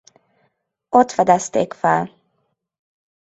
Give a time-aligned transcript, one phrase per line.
[0.89, 2.11] Ott fedezték fel.